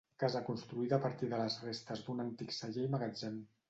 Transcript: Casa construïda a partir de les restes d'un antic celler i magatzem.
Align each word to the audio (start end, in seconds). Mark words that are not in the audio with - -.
Casa 0.21 0.39
construïda 0.47 0.97
a 0.97 1.03
partir 1.03 1.31
de 1.35 1.43
les 1.43 1.59
restes 1.69 2.05
d'un 2.09 2.27
antic 2.29 2.61
celler 2.61 2.91
i 2.91 2.95
magatzem. 2.99 3.43